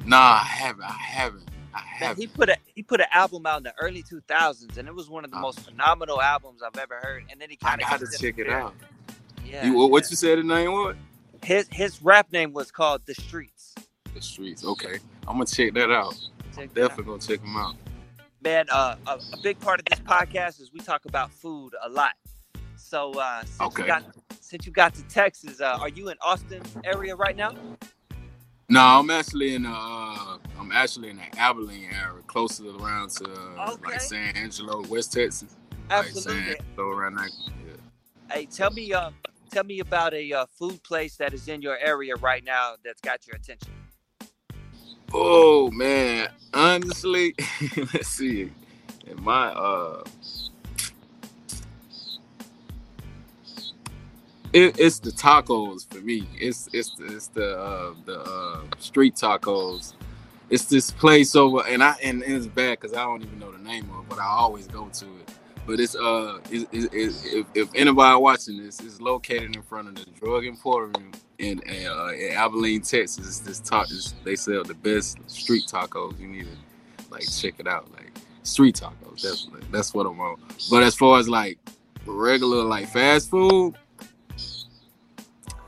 nah, 0.05 0.17
I 0.17 0.43
haven't. 0.43 0.83
I 0.83 0.99
haven't. 0.99 1.50
Man, 1.99 2.15
he 2.15 2.27
put 2.27 2.49
a 2.49 2.57
he 2.75 2.83
put 2.83 2.99
an 2.99 3.07
album 3.11 3.45
out 3.45 3.57
in 3.57 3.63
the 3.63 3.73
early 3.79 4.03
2000s, 4.03 4.77
and 4.77 4.87
it 4.87 4.93
was 4.95 5.09
one 5.09 5.23
of 5.25 5.31
the 5.31 5.37
Oh. 5.37 5.41
most 5.41 5.59
phenomenal 5.61 6.21
albums 6.21 6.61
I've 6.61 6.77
ever 6.79 6.99
heard. 7.01 7.23
And 7.31 7.39
then 7.39 7.49
he 7.49 7.55
kind 7.55 7.81
of 7.81 7.89
gotta 7.89 8.07
check 8.17 8.37
it 8.39 8.49
out. 8.49 8.73
Yeah. 9.45 9.65
You, 9.65 9.73
what, 9.87 10.03
yeah. 10.03 10.09
you 10.09 10.15
said 10.15 10.39
the 10.39 10.43
name 10.43 10.71
was? 10.71 10.95
His 11.43 11.67
his 11.71 12.01
rap 12.01 12.31
name 12.31 12.53
was 12.53 12.71
called 12.71 13.01
The 13.05 13.13
Streets. 13.15 13.73
The 14.13 14.21
Streets. 14.21 14.63
Okay, 14.65 14.99
I'm 15.27 15.35
gonna 15.35 15.45
check 15.45 15.73
that 15.73 15.91
out. 15.91 16.13
Check 16.55 16.73
Definitely 16.73 17.03
out. 17.03 17.05
gonna 17.05 17.19
check 17.19 17.39
him 17.41 17.55
out. 17.57 17.75
Man, 18.43 18.65
uh, 18.71 18.95
a, 19.07 19.11
a 19.11 19.37
big 19.43 19.59
part 19.59 19.79
of 19.79 19.85
this 19.85 19.99
podcast 19.99 20.59
is 20.61 20.71
we 20.73 20.79
talk 20.79 21.05
about 21.05 21.31
food 21.31 21.73
a 21.83 21.89
lot. 21.89 22.13
So 22.75 23.11
uh, 23.13 23.41
since 23.43 23.61
Okay. 23.61 23.83
you 23.83 23.87
got 23.87 24.03
since 24.39 24.65
you 24.65 24.71
got 24.71 24.93
to 24.95 25.03
Texas, 25.03 25.61
uh, 25.61 25.77
are 25.79 25.89
you 25.89 26.09
in 26.09 26.17
Austin 26.21 26.61
area 26.83 27.15
right 27.15 27.35
now? 27.37 27.53
No, 28.71 28.79
I'm 28.79 29.09
actually 29.09 29.53
in 29.53 29.65
uh, 29.65 30.37
I'm 30.57 30.71
actually 30.71 31.09
in 31.09 31.17
the 31.17 31.37
Abilene 31.37 31.89
area, 31.91 32.21
closer 32.25 32.69
around 32.69 33.09
to 33.09 33.25
uh, 33.25 33.71
Okay. 33.71 33.83
like 33.83 33.99
San 33.99 34.33
Angelo, 34.37 34.81
West 34.87 35.11
Texas. 35.11 35.57
Like 35.89 36.07
Absolutely. 36.07 36.33
San 36.35 36.55
Angelo 36.77 36.87
around 36.87 37.15
there. 37.15 37.27
Yeah. 37.67 38.33
Hey, 38.33 38.45
tell 38.45 38.71
me, 38.71 38.93
uh, 38.93 39.09
tell 39.51 39.65
me 39.65 39.81
about 39.81 40.13
a 40.13 40.31
uh, 40.31 40.45
food 40.57 40.81
place 40.83 41.17
that 41.17 41.33
is 41.33 41.49
in 41.49 41.61
your 41.61 41.77
area 41.79 42.15
right 42.15 42.45
now 42.45 42.75
that's 42.81 43.01
got 43.01 43.27
your 43.27 43.35
attention. 43.35 43.73
Oh 45.13 45.69
man, 45.71 46.29
honestly, 46.53 47.35
let's 47.75 48.07
see. 48.07 48.51
In 49.05 49.21
my 49.21 49.47
uh, 49.47 50.05
it, 54.53 54.79
it's 54.79 54.99
the 54.99 55.11
tacos 55.11 55.91
for 55.91 56.01
me. 56.01 56.27
It's 56.35 56.69
it's 56.73 56.95
the, 56.95 57.15
it's 57.15 57.27
the 57.27 57.57
uh, 57.57 57.93
the 58.05 58.19
uh, 58.19 58.61
street 58.79 59.15
tacos. 59.15 59.93
It's 60.49 60.65
this 60.65 60.91
place 60.91 61.35
over, 61.35 61.65
and 61.65 61.83
I 61.83 61.95
and 62.03 62.23
it's 62.23 62.47
bad 62.47 62.79
because 62.79 62.95
I 62.95 63.03
don't 63.03 63.23
even 63.23 63.39
know 63.39 63.51
the 63.51 63.59
name 63.59 63.89
of, 63.91 64.01
it, 64.01 64.09
but 64.09 64.19
I 64.19 64.25
always 64.25 64.67
go 64.67 64.89
to 64.89 65.05
it. 65.05 65.31
But 65.65 65.79
it's 65.79 65.95
uh, 65.95 66.39
it, 66.49 66.67
it, 66.71 66.89
if, 66.93 67.45
if 67.53 67.69
anybody 67.75 68.19
watching 68.19 68.61
this, 68.61 68.79
it's 68.81 68.99
located 68.99 69.55
in 69.55 69.61
front 69.61 69.87
of 69.87 69.95
the 69.95 70.11
Drug 70.19 70.45
Emporium 70.45 71.11
in 71.37 71.61
uh, 71.69 72.07
in 72.07 72.33
Abilene, 72.33 72.81
Texas. 72.81 73.25
It's 73.25 73.39
this 73.39 73.59
talk. 73.59 73.87
They 74.23 74.35
sell 74.35 74.63
the 74.63 74.73
best 74.73 75.17
street 75.29 75.63
tacos. 75.67 76.19
You 76.19 76.27
need 76.27 76.45
to 76.45 77.11
like 77.11 77.29
check 77.29 77.55
it 77.59 77.67
out. 77.67 77.89
Like 77.93 78.11
street 78.43 78.75
tacos, 78.75 79.21
definitely. 79.21 79.67
That's 79.71 79.93
what 79.93 80.05
I'm 80.05 80.19
on. 80.19 80.37
But 80.69 80.83
as 80.83 80.95
far 80.95 81.19
as 81.19 81.29
like 81.29 81.59
regular 82.05 82.63
like 82.63 82.87
fast 82.87 83.29
food, 83.29 83.75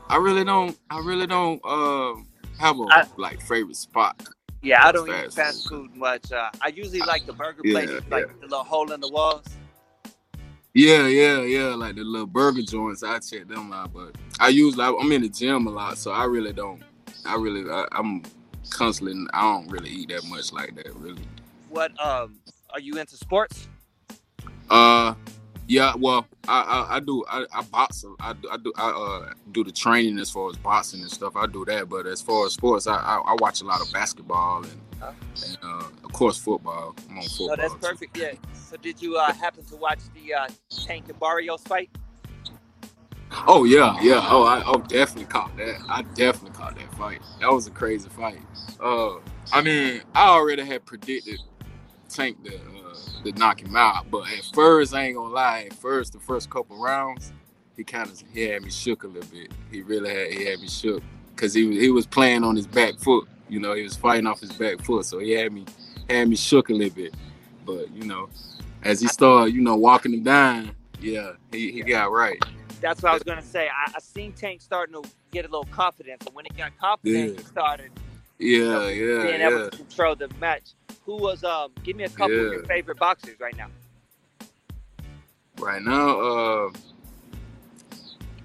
I 0.08 0.16
really 0.16 0.44
don't. 0.44 0.78
I 0.90 0.98
really 1.00 1.26
don't 1.26 1.64
um 1.64 2.28
have 2.58 2.78
a 2.78 2.84
I- 2.90 3.06
like 3.16 3.40
favorite 3.40 3.76
spot. 3.76 4.20
Yeah, 4.62 4.86
I 4.86 4.92
don't 4.92 5.08
eat 5.08 5.12
fast 5.12 5.36
fast 5.36 5.68
food. 5.68 5.94
much. 5.94 6.32
Uh, 6.32 6.50
I 6.62 6.68
usually 6.68 7.00
like 7.00 7.26
the 7.26 7.34
burger 7.34 7.60
Yeah, 7.64 7.72
places, 7.72 8.02
like 8.10 8.26
the 8.40 8.46
little 8.46 8.64
hole 8.64 8.92
in 8.92 9.00
the 9.00 9.08
walls. 9.08 9.44
Yeah, 10.72 11.06
yeah, 11.06 11.42
yeah. 11.42 11.74
Like 11.74 11.96
the 11.96 12.02
little 12.02 12.26
burger 12.26 12.62
joints, 12.62 13.02
I 13.02 13.18
check 13.18 13.46
them 13.46 13.72
out. 13.72 13.92
But 13.92 14.16
I 14.40 14.48
usually 14.48 14.84
I'm 14.84 15.12
in 15.12 15.22
the 15.22 15.28
gym 15.28 15.66
a 15.66 15.70
lot, 15.70 15.98
so 15.98 16.12
I 16.12 16.24
really 16.24 16.52
don't. 16.52 16.82
I 17.26 17.36
really 17.36 17.70
I, 17.70 17.86
I'm 17.92 18.22
constantly. 18.70 19.26
I 19.32 19.42
don't 19.42 19.68
really 19.68 19.90
eat 19.90 20.08
that 20.08 20.24
much 20.24 20.52
like 20.52 20.74
that. 20.76 20.94
Really. 20.96 21.22
What 21.68 21.92
um, 22.02 22.36
are 22.70 22.80
you 22.80 22.96
into 22.98 23.16
sports? 23.16 23.68
Uh, 24.70 25.14
yeah. 25.68 25.94
Well, 25.96 26.26
I 26.48 26.60
I, 26.60 26.96
I 26.96 27.00
do. 27.00 27.24
I, 27.28 27.46
I 27.54 27.62
box. 27.62 28.04
I 28.20 28.32
do. 28.34 28.48
I 28.50 28.56
do. 28.56 28.72
I 28.76 28.90
uh 28.90 29.32
do 29.52 29.64
the 29.64 29.72
training 29.72 30.18
as 30.18 30.30
far 30.30 30.50
as 30.50 30.56
boxing 30.56 31.00
and 31.02 31.10
stuff. 31.10 31.36
I 31.36 31.46
do 31.46 31.64
that. 31.66 31.88
But 31.88 32.06
as 32.06 32.20
far 32.20 32.46
as 32.46 32.52
sports, 32.52 32.86
I 32.86 32.96
I, 32.96 33.16
I 33.18 33.36
watch 33.40 33.60
a 33.60 33.64
lot 33.64 33.80
of 33.80 33.92
basketball 33.92 34.64
and 34.64 34.80
Huh? 35.00 35.12
and 35.46 35.58
uh, 35.62 35.84
of 36.04 36.12
course 36.12 36.38
football. 36.38 36.94
I'm 37.10 37.18
on 37.18 37.24
football. 37.24 37.48
No, 37.48 37.56
that's 37.56 37.74
too. 37.74 37.80
perfect. 37.80 38.16
Yeah. 38.16 38.32
So 38.54 38.76
did 38.76 39.02
you 39.02 39.16
uh, 39.16 39.32
happen 39.34 39.64
to 39.66 39.76
watch 39.76 39.98
the 40.14 40.34
uh, 40.34 40.48
Tank 40.86 41.08
and 41.08 41.18
Barrios 41.20 41.62
fight? 41.62 41.90
Oh 43.46 43.64
yeah, 43.64 43.98
yeah. 44.00 44.26
Oh, 44.30 44.44
I 44.44 44.62
oh 44.64 44.78
definitely 44.78 45.26
caught 45.26 45.56
that. 45.56 45.76
I 45.88 46.02
definitely 46.14 46.56
caught 46.56 46.76
that 46.76 46.94
fight. 46.94 47.20
That 47.40 47.50
was 47.52 47.66
a 47.66 47.70
crazy 47.70 48.08
fight. 48.08 48.40
Uh, 48.80 49.16
I 49.52 49.60
mean, 49.62 50.02
I 50.14 50.28
already 50.28 50.64
had 50.64 50.86
predicted 50.86 51.40
Tank 52.14 52.42
to 52.44 52.54
uh, 52.54 52.94
to 53.24 53.32
knock 53.32 53.60
him 53.62 53.74
out, 53.76 54.10
but 54.10 54.22
at 54.30 54.44
first, 54.54 54.94
I 54.94 55.04
ain't 55.06 55.16
gonna 55.16 55.34
lie. 55.34 55.64
At 55.70 55.74
first, 55.74 56.12
the 56.12 56.20
first 56.20 56.48
couple 56.48 56.76
rounds, 56.80 57.32
he 57.76 57.82
kind 57.84 58.08
of 58.08 58.22
he 58.32 58.42
had 58.42 58.62
me 58.62 58.70
shook 58.70 59.04
a 59.04 59.08
little 59.08 59.28
bit. 59.30 59.50
He 59.70 59.82
really 59.82 60.10
had 60.10 60.32
he 60.32 60.44
had 60.44 60.60
me 60.60 60.68
shook 60.68 61.02
because 61.34 61.52
he 61.54 61.64
was 61.66 61.76
he 61.78 61.90
was 61.90 62.06
playing 62.06 62.44
on 62.44 62.54
his 62.56 62.66
back 62.66 62.98
foot. 62.98 63.26
You 63.48 63.60
know, 63.60 63.74
he 63.74 63.82
was 63.82 63.96
fighting 63.96 64.26
off 64.26 64.40
his 64.40 64.52
back 64.52 64.80
foot, 64.82 65.04
so 65.06 65.18
he 65.18 65.32
had 65.32 65.52
me 65.52 65.64
had 66.08 66.28
me 66.28 66.36
shook 66.36 66.68
a 66.70 66.72
little 66.72 66.94
bit. 66.94 67.14
But 67.66 67.90
you 67.92 68.04
know, 68.04 68.28
as 68.82 69.00
he 69.00 69.08
started, 69.08 69.54
you 69.54 69.60
know, 69.60 69.74
walking 69.76 70.12
him 70.14 70.22
down, 70.22 70.70
yeah, 71.00 71.32
he, 71.50 71.72
he 71.72 71.82
got 71.82 72.12
right. 72.12 72.40
That's 72.80 73.02
what 73.02 73.10
I 73.10 73.14
was 73.14 73.22
gonna 73.22 73.42
say. 73.42 73.68
I, 73.68 73.92
I 73.96 73.98
seen 74.00 74.32
Tank 74.34 74.60
starting 74.60 75.02
to 75.02 75.08
get 75.32 75.44
a 75.46 75.48
little 75.48 75.64
confidence, 75.64 76.24
and 76.26 76.34
when 76.34 76.44
he 76.44 76.50
got 76.56 76.76
confident, 76.78 77.30
Yeah. 77.32 77.36
he 77.40 77.44
started 77.44 77.90
Yeah, 78.38 78.88
yeah, 78.88 79.22
being 79.22 79.40
yeah. 79.40 79.48
able 79.48 79.70
to 79.70 79.76
control 79.76 80.14
the 80.14 80.28
match. 80.40 80.74
Who 81.04 81.16
was 81.16 81.44
um? 81.44 81.72
Give 81.82 81.96
me 81.96 82.04
a 82.04 82.08
couple 82.08 82.46
of 82.46 82.52
your 82.52 82.64
favorite 82.64 82.98
boxers 82.98 83.38
right 83.38 83.56
now. 83.56 83.68
Right 85.58 85.82
now, 85.82 86.20
uh, 86.20 86.70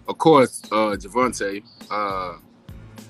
of 0.08 0.18
course, 0.18 0.62
uh, 0.72 0.96
Gervonta. 0.96 1.64
Uh, 1.90 2.38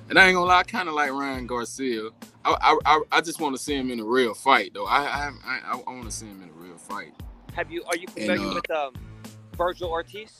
and 0.09 0.17
I 0.17 0.27
ain't 0.27 0.35
gonna 0.35 0.45
lie, 0.45 0.59
I 0.59 0.63
kind 0.63 0.87
of 0.87 0.95
like 0.95 1.11
Ryan 1.11 1.47
Garcia. 1.47 2.09
I, 2.45 2.57
I, 2.61 2.77
I, 2.85 3.01
I 3.11 3.21
just 3.21 3.39
want 3.39 3.55
to 3.55 3.61
see 3.61 3.75
him 3.75 3.91
in 3.91 3.99
a 3.99 4.03
real 4.03 4.33
fight, 4.33 4.71
though. 4.73 4.85
I, 4.85 5.01
I, 5.03 5.31
I, 5.45 5.81
I 5.85 5.91
want 5.91 6.05
to 6.05 6.11
see 6.11 6.27
him 6.27 6.41
in 6.41 6.49
a 6.49 6.53
real 6.53 6.77
fight. 6.77 7.13
Have 7.53 7.71
you? 7.71 7.83
Are 7.85 7.97
you 7.97 8.07
familiar 8.07 8.47
uh, 8.47 8.53
with 8.55 8.71
um, 8.71 8.93
Vergil 9.55 9.89
Ortiz? 9.89 10.39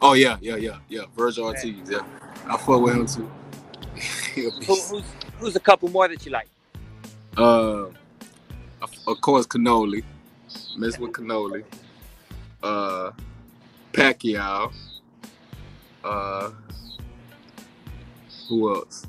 Oh 0.00 0.14
yeah, 0.14 0.36
yeah, 0.40 0.56
yeah, 0.56 0.78
yeah. 0.88 1.02
Vergil 1.16 1.44
Ortiz, 1.44 1.88
yeah. 1.88 2.00
I 2.46 2.56
fuck 2.56 2.80
with 2.80 2.94
him 2.94 3.06
too. 3.06 3.30
Who, 4.34 4.50
who's 4.50 5.04
who's 5.38 5.56
a 5.56 5.60
couple 5.60 5.88
more 5.90 6.08
that 6.08 6.24
you 6.24 6.32
like? 6.32 6.48
Uh, 7.36 7.86
of, 9.06 9.20
course, 9.20 9.46
Canelo. 9.46 10.02
Mess 10.76 10.98
with 10.98 11.12
Canelo. 11.12 11.62
Uh, 12.62 13.10
Pacquiao. 13.92 14.72
Uh, 16.04 16.50
who 18.48 18.74
else? 18.74 19.06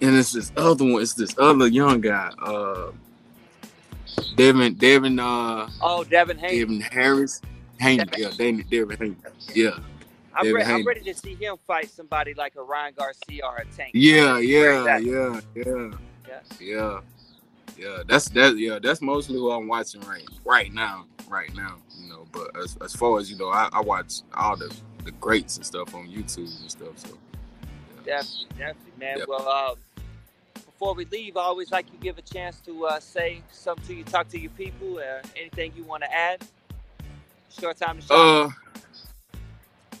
And 0.00 0.16
it's 0.16 0.32
this 0.32 0.52
other 0.56 0.84
one. 0.84 1.02
It's 1.02 1.14
this 1.14 1.34
other 1.38 1.66
young 1.68 2.00
guy. 2.00 2.30
Uh, 2.40 2.92
Devin, 4.36 4.74
Devin, 4.74 5.18
uh, 5.18 5.68
Oh, 5.80 6.04
Devin 6.04 6.38
Haney. 6.38 6.58
Devin 6.60 6.80
Harris. 6.80 7.40
Haney, 7.78 8.04
yeah, 8.16 8.30
Devin, 8.36 8.64
Devin 8.70 8.96
Haney. 8.96 9.16
Yeah, 9.54 9.78
I'm, 10.34 10.52
re- 10.52 10.62
I'm 10.62 10.86
ready 10.86 11.00
to 11.00 11.14
see 11.14 11.34
him 11.34 11.56
fight 11.66 11.90
somebody 11.90 12.32
like 12.34 12.54
a 12.56 12.62
Ryan 12.62 12.94
Garcia 12.96 13.44
or 13.44 13.56
a 13.58 13.64
Tank. 13.76 13.90
yeah, 13.94 14.38
yeah, 14.38 14.98
yeah, 14.98 15.40
yeah. 15.54 15.90
Yeah. 16.28 16.40
Yeah, 16.60 17.00
yeah. 17.78 18.02
That's 18.06 18.28
that. 18.30 18.56
Yeah, 18.56 18.78
that's 18.82 19.00
mostly 19.00 19.36
who 19.36 19.50
I'm 19.50 19.68
watching 19.68 20.00
right 20.02 20.26
right 20.44 20.72
now. 20.72 21.06
Right 21.28 21.54
now, 21.54 21.76
you 21.98 22.08
know. 22.08 22.26
But 22.32 22.56
as, 22.56 22.76
as 22.82 22.94
far 22.94 23.18
as 23.18 23.30
you 23.30 23.38
know, 23.38 23.48
I, 23.48 23.68
I 23.72 23.80
watch 23.80 24.20
all 24.34 24.56
the 24.56 24.74
the 25.04 25.12
greats 25.12 25.56
and 25.56 25.66
stuff 25.66 25.94
on 25.94 26.08
YouTube 26.08 26.60
and 26.60 26.70
stuff. 26.70 26.98
So 26.98 27.18
Definitely, 28.04 28.46
definitely, 28.58 28.92
man. 28.98 29.18
Well, 29.28 29.48
um, 29.48 29.76
before 30.54 30.94
we 30.94 31.04
leave, 31.06 31.36
I 31.36 31.42
always 31.42 31.70
like 31.70 31.86
you 31.92 31.98
give 32.00 32.18
a 32.18 32.22
chance 32.22 32.60
to 32.60 32.86
uh, 32.86 33.00
say 33.00 33.42
something 33.50 33.86
to 33.86 33.94
you, 33.94 34.04
talk 34.04 34.28
to 34.28 34.38
your 34.38 34.50
people, 34.50 34.98
uh, 34.98 35.26
anything 35.36 35.72
you 35.76 35.84
want 35.84 36.02
to 36.02 36.12
add. 36.12 36.42
Short 37.50 37.76
time 37.76 38.00
to 38.00 38.02
shout. 38.02 38.54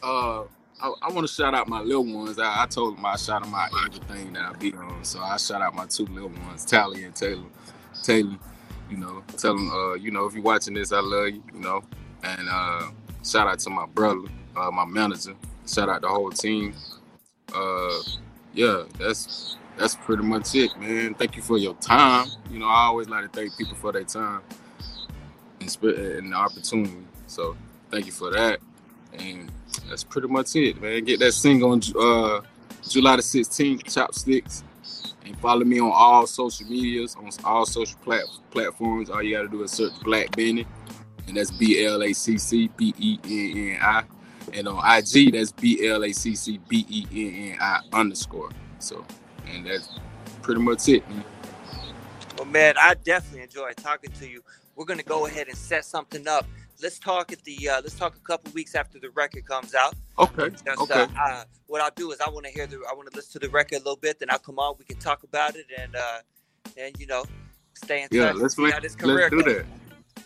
Uh, 0.02 0.42
uh, 0.42 0.44
I, 0.82 0.92
I 1.02 1.12
want 1.12 1.26
to 1.26 1.32
shout 1.32 1.54
out 1.54 1.68
my 1.68 1.80
little 1.80 2.04
ones. 2.04 2.38
I, 2.40 2.64
I 2.64 2.66
told 2.66 2.96
them 2.96 3.06
I 3.06 3.16
shout 3.16 3.44
them 3.44 3.54
out 3.54 3.70
everything 3.86 4.32
that 4.32 4.42
I 4.42 4.52
be 4.54 4.74
on. 4.74 5.04
So 5.04 5.20
I 5.20 5.36
shout 5.36 5.62
out 5.62 5.74
my 5.74 5.86
two 5.86 6.06
little 6.06 6.28
ones, 6.28 6.64
Tally 6.64 7.04
and 7.04 7.14
Taylor. 7.14 7.46
Taylor, 8.02 8.36
you 8.90 8.96
know, 8.96 9.22
tell 9.36 9.54
them, 9.54 9.70
uh, 9.70 9.94
you 9.94 10.10
know, 10.10 10.26
if 10.26 10.34
you're 10.34 10.42
watching 10.42 10.74
this, 10.74 10.92
I 10.92 11.00
love 11.00 11.28
you, 11.28 11.42
you 11.54 11.60
know. 11.60 11.84
And 12.24 12.48
uh, 12.50 12.90
shout 13.24 13.46
out 13.46 13.60
to 13.60 13.70
my 13.70 13.86
brother, 13.86 14.28
uh, 14.56 14.70
my 14.72 14.84
manager. 14.84 15.34
Shout 15.66 15.88
out 15.88 16.02
the 16.02 16.08
whole 16.08 16.30
team. 16.30 16.74
Uh, 17.54 17.98
yeah, 18.52 18.82
that's 18.98 19.56
that's 19.76 19.94
pretty 19.94 20.24
much 20.24 20.54
it, 20.56 20.76
man. 20.78 21.14
Thank 21.14 21.36
you 21.36 21.42
for 21.42 21.58
your 21.58 21.74
time. 21.74 22.26
You 22.50 22.58
know, 22.58 22.66
I 22.66 22.86
always 22.86 23.08
like 23.08 23.22
to 23.22 23.28
thank 23.28 23.56
people 23.56 23.76
for 23.76 23.92
their 23.92 24.04
time 24.04 24.40
and, 25.60 25.84
and 25.84 26.32
the 26.32 26.36
opportunity. 26.36 27.06
So 27.28 27.56
thank 27.90 28.06
you 28.06 28.12
for 28.12 28.30
that. 28.32 28.58
And 29.12 29.50
that's 29.88 30.04
pretty 30.04 30.28
much 30.28 30.54
it, 30.56 30.80
man. 30.80 31.04
Get 31.04 31.20
that 31.20 31.32
single 31.32 31.70
on 31.70 31.80
uh, 31.98 32.40
July 32.88 33.16
the 33.16 33.22
16th, 33.22 33.92
Chopsticks. 33.92 34.64
And 35.24 35.38
follow 35.38 35.64
me 35.64 35.80
on 35.80 35.92
all 35.92 36.26
social 36.26 36.66
medias, 36.66 37.14
on 37.14 37.30
all 37.44 37.64
social 37.64 37.98
plat- 38.02 38.24
platforms. 38.50 39.08
All 39.08 39.22
you 39.22 39.36
got 39.36 39.42
to 39.42 39.48
do 39.48 39.62
is 39.62 39.70
search 39.70 39.92
Black 40.02 40.34
Benny. 40.34 40.66
And 41.28 41.36
that's 41.36 41.50
B 41.52 41.84
L 41.84 42.02
A 42.02 42.12
C 42.12 42.36
C 42.38 42.68
B 42.76 42.92
E 42.98 43.18
N 43.24 43.74
N 43.74 43.78
I. 43.80 44.04
And 44.52 44.66
on 44.66 44.78
IG, 44.78 45.32
that's 45.32 45.52
B 45.52 45.88
L 45.88 46.04
A 46.04 46.12
C 46.12 46.34
C 46.34 46.58
B 46.68 46.84
E 46.88 47.06
N 47.12 47.52
N 47.52 47.58
I 47.60 47.80
underscore. 47.92 48.50
So, 48.80 49.04
and 49.46 49.64
that's 49.64 49.88
pretty 50.42 50.60
much 50.60 50.88
it, 50.88 51.08
man. 51.08 51.24
Well, 52.36 52.46
man, 52.46 52.74
I 52.80 52.94
definitely 52.94 53.42
enjoyed 53.42 53.76
talking 53.76 54.10
to 54.10 54.28
you. 54.28 54.42
We're 54.74 54.86
gonna 54.86 55.04
go 55.04 55.26
ahead 55.26 55.46
and 55.46 55.56
set 55.56 55.84
something 55.84 56.26
up 56.26 56.46
let's 56.82 56.98
talk 56.98 57.32
at 57.32 57.42
the 57.44 57.68
uh, 57.68 57.80
let's 57.82 57.94
talk 57.94 58.16
a 58.16 58.20
couple 58.20 58.52
weeks 58.52 58.74
after 58.74 58.98
the 58.98 59.10
record 59.10 59.46
comes 59.46 59.74
out. 59.74 59.94
Okay. 60.18 60.50
Just, 60.50 60.80
okay. 60.80 61.02
Uh, 61.02 61.06
uh, 61.20 61.44
what 61.66 61.80
I'll 61.80 61.90
do 61.94 62.10
is 62.12 62.20
I 62.20 62.28
want 62.28 62.46
to 62.46 62.52
hear 62.52 62.66
the 62.66 62.76
I 62.90 62.94
want 62.94 63.10
to 63.10 63.16
listen 63.16 63.40
to 63.40 63.46
the 63.46 63.52
record 63.52 63.76
a 63.76 63.78
little 63.78 63.96
bit. 63.96 64.18
Then 64.18 64.28
I'll 64.30 64.38
come 64.38 64.58
on. 64.58 64.74
We 64.78 64.84
can 64.84 64.98
talk 64.98 65.22
about 65.22 65.56
it 65.56 65.66
and 65.78 65.94
uh, 65.96 66.18
and 66.76 66.94
you 66.98 67.06
know 67.06 67.24
stay 67.74 68.02
in 68.02 68.08
yeah, 68.10 68.28
touch. 68.32 68.36
let's 68.36 68.56
see 68.56 68.62
make, 68.62 68.74
how 68.74 68.80
this 68.80 68.94
career 68.94 69.30
let's 69.30 69.30
do 69.30 69.42
goes. 69.42 69.64
that. 70.16 70.24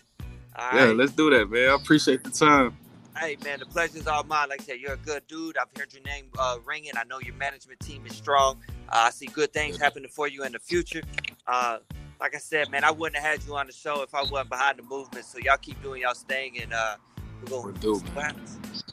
All 0.56 0.78
Yeah, 0.78 0.84
right. 0.86 0.96
let's 0.96 1.12
do 1.12 1.30
that, 1.30 1.50
man. 1.50 1.68
I 1.70 1.74
appreciate 1.74 2.24
the 2.24 2.30
time. 2.30 2.76
Hey 3.18 3.36
man, 3.44 3.60
the 3.60 3.66
pleasure's 3.66 4.06
all 4.06 4.24
mine. 4.24 4.48
Like 4.50 4.60
I 4.62 4.64
said, 4.64 4.80
you're 4.80 4.92
a 4.92 4.98
good 4.98 5.26
dude. 5.26 5.56
I've 5.56 5.68
heard 5.78 5.92
your 5.92 6.02
name 6.02 6.26
uh, 6.38 6.58
ringing. 6.66 6.92
I 6.96 7.04
know 7.04 7.18
your 7.20 7.34
management 7.34 7.80
team 7.80 8.04
is 8.06 8.14
strong. 8.14 8.58
Uh, 8.90 9.04
I 9.06 9.10
see 9.10 9.26
good 9.26 9.52
things 9.54 9.78
happening 9.78 10.10
for 10.10 10.28
you 10.28 10.44
in 10.44 10.52
the 10.52 10.58
future. 10.58 11.02
Uh, 11.46 11.78
like 12.20 12.34
I 12.34 12.38
said, 12.38 12.70
man, 12.70 12.84
I 12.84 12.90
wouldn't 12.90 13.22
have 13.22 13.38
had 13.38 13.46
you 13.46 13.56
on 13.56 13.66
the 13.66 13.72
show 13.72 14.02
if 14.02 14.14
I 14.14 14.22
wasn't 14.22 14.50
behind 14.50 14.78
the 14.78 14.82
movement. 14.82 15.24
So 15.24 15.38
y'all 15.38 15.56
keep 15.56 15.82
doing 15.82 16.02
y'all 16.02 16.14
thing, 16.14 16.58
and 16.60 16.72
uh, 16.72 16.96
we're 17.42 17.62
gonna 17.62 17.78
do, 17.78 17.96
see 17.96 18.06
what 18.06 18.24
happens. 18.24 18.84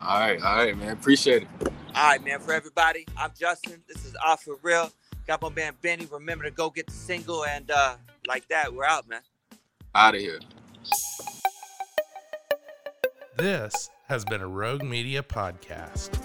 All 0.00 0.18
right, 0.18 0.40
all 0.42 0.56
right, 0.56 0.76
man. 0.76 0.92
Appreciate 0.92 1.42
it. 1.42 1.48
All 1.94 2.10
right, 2.10 2.24
man. 2.24 2.40
For 2.40 2.52
everybody, 2.52 3.06
I'm 3.16 3.30
Justin. 3.38 3.82
This 3.86 4.04
is 4.04 4.16
Off 4.24 4.42
for 4.42 4.56
Real. 4.62 4.90
Got 5.26 5.42
my 5.42 5.50
man 5.50 5.74
Benny. 5.82 6.06
Remember 6.10 6.44
to 6.44 6.50
go 6.50 6.70
get 6.70 6.86
the 6.86 6.92
single, 6.92 7.44
and 7.44 7.70
uh, 7.70 7.96
like 8.26 8.48
that, 8.48 8.74
we're 8.74 8.84
out, 8.84 9.08
man. 9.08 9.20
Out 9.94 10.14
of 10.14 10.20
here. 10.20 10.40
This 13.36 13.90
has 14.08 14.24
been 14.24 14.40
a 14.40 14.46
Rogue 14.46 14.82
Media 14.82 15.22
podcast. 15.22 16.19